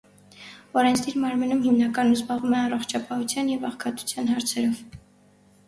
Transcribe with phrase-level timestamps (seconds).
[0.81, 4.85] Օրենսդիր մարմնում հիմնականում զբաղվում է առողջապահության և աղքատության հարցերով։